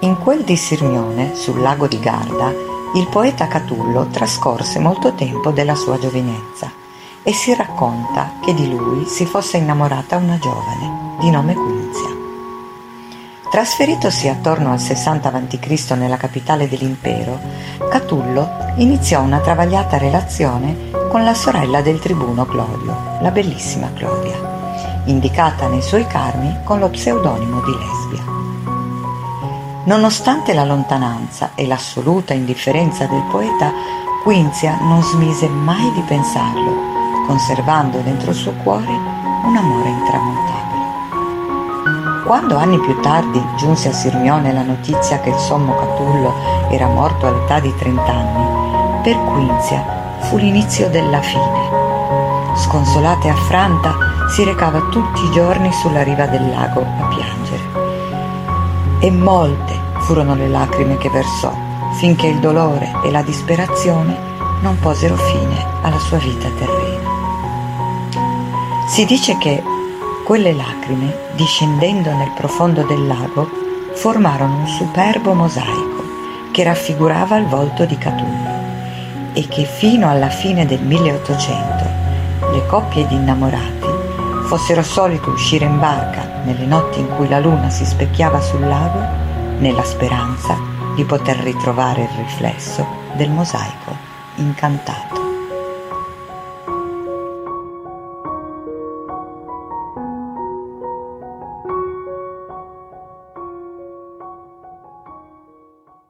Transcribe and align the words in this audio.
In 0.00 0.18
quel 0.18 0.44
di 0.44 0.56
Sirmione, 0.56 1.34
sul 1.34 1.60
lago 1.60 1.86
di 1.86 1.98
Garda, 1.98 2.52
il 2.94 3.08
poeta 3.08 3.48
Catullo 3.48 4.08
trascorse 4.08 4.78
molto 4.78 5.14
tempo 5.14 5.50
della 5.50 5.74
sua 5.74 5.98
giovinezza 5.98 6.70
e 7.22 7.32
si 7.32 7.54
racconta 7.54 8.34
che 8.42 8.52
di 8.52 8.68
lui 8.68 9.06
si 9.06 9.24
fosse 9.24 9.56
innamorata 9.56 10.16
una 10.16 10.38
giovane 10.38 11.16
di 11.20 11.30
nome 11.30 11.54
Quinzia. 11.54 12.10
Trasferitosi 13.50 14.28
attorno 14.28 14.72
al 14.72 14.80
60 14.80 15.32
a.C. 15.32 15.90
nella 15.92 16.16
capitale 16.16 16.68
dell'impero, 16.68 17.38
Catullo 17.88 18.48
iniziò 18.76 19.22
una 19.22 19.40
travagliata 19.40 19.96
relazione 19.96 20.90
con 21.08 21.24
la 21.24 21.34
sorella 21.34 21.80
del 21.80 21.98
tribuno 22.00 22.44
Clodio, 22.44 23.18
la 23.20 23.30
bellissima 23.30 23.92
Clodia, 23.94 25.02
indicata 25.04 25.68
nei 25.68 25.82
suoi 25.82 26.06
carmi 26.06 26.58
con 26.64 26.78
lo 26.78 26.88
pseudonimo 26.90 27.60
di 27.62 27.72
Lesbia. 27.72 28.53
Nonostante 29.86 30.54
la 30.54 30.64
lontananza 30.64 31.50
e 31.54 31.66
l'assoluta 31.66 32.32
indifferenza 32.32 33.04
del 33.04 33.22
poeta, 33.30 33.70
Quinzia 34.22 34.78
non 34.80 35.02
smise 35.02 35.46
mai 35.46 35.92
di 35.92 36.00
pensarlo, 36.00 37.26
conservando 37.26 37.98
dentro 37.98 38.30
il 38.30 38.36
suo 38.36 38.54
cuore 38.62 38.90
un 39.44 39.54
amore 39.54 39.90
intramontabile. 39.90 42.22
Quando 42.24 42.56
anni 42.56 42.80
più 42.80 42.98
tardi 43.00 43.44
giunse 43.58 43.90
a 43.90 43.92
Sirmione 43.92 44.54
la 44.54 44.62
notizia 44.62 45.20
che 45.20 45.28
il 45.28 45.36
sommo 45.36 45.74
Catullo 45.74 46.32
era 46.70 46.88
morto 46.88 47.26
all'età 47.26 47.60
di 47.60 47.74
30 47.76 48.10
anni, 48.10 49.02
per 49.02 49.22
Quinzia 49.22 49.84
fu 50.20 50.38
l'inizio 50.38 50.88
della 50.88 51.20
fine. 51.20 52.56
Sconsolata 52.56 53.26
e 53.26 53.30
affranta, 53.30 53.94
si 54.30 54.44
recava 54.44 54.80
tutti 54.90 55.22
i 55.22 55.30
giorni 55.30 55.70
sulla 55.74 56.02
riva 56.02 56.24
del 56.24 56.48
lago 56.48 56.80
a 56.80 57.04
piangere 57.08 57.83
e 59.04 59.10
molte 59.10 59.78
furono 59.98 60.34
le 60.34 60.48
lacrime 60.48 60.96
che 60.96 61.10
versò 61.10 61.54
finché 61.98 62.26
il 62.26 62.38
dolore 62.38 62.90
e 63.04 63.10
la 63.10 63.20
disperazione 63.20 64.16
non 64.62 64.78
posero 64.80 65.14
fine 65.14 65.62
alla 65.82 65.98
sua 65.98 66.16
vita 66.16 66.48
terrena. 66.48 67.10
Si 68.88 69.04
dice 69.04 69.36
che 69.36 69.62
quelle 70.24 70.54
lacrime, 70.54 71.14
discendendo 71.36 72.14
nel 72.14 72.32
profondo 72.34 72.82
del 72.84 73.06
lago, 73.06 73.46
formarono 73.92 74.60
un 74.60 74.68
superbo 74.68 75.34
mosaico 75.34 76.02
che 76.50 76.62
raffigurava 76.62 77.36
il 77.36 77.44
volto 77.44 77.84
di 77.84 77.98
Catullo 77.98 78.52
e 79.34 79.46
che 79.48 79.64
fino 79.64 80.08
alla 80.08 80.30
fine 80.30 80.64
del 80.64 80.80
1800 80.80 82.52
le 82.52 82.66
coppie 82.66 83.06
di 83.06 83.16
innamorati 83.16 83.83
fossero 84.56 84.84
solite 84.84 85.30
uscire 85.30 85.64
in 85.64 85.80
barca 85.80 86.42
nelle 86.44 86.64
notti 86.64 87.00
in 87.00 87.08
cui 87.16 87.28
la 87.28 87.40
luna 87.40 87.70
si 87.70 87.84
specchiava 87.84 88.40
sul 88.40 88.60
lago, 88.60 89.00
nella 89.58 89.82
speranza 89.82 90.56
di 90.94 91.02
poter 91.04 91.38
ritrovare 91.38 92.02
il 92.02 92.10
riflesso 92.18 92.86
del 93.16 93.30
mosaico 93.30 93.96
incantato. 94.36 95.23